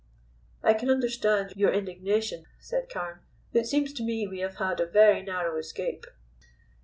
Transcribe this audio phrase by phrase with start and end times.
[0.63, 3.19] "I can understand your indignation," said Carne.
[3.53, 6.07] "It seems to me we have had a very narrow escape."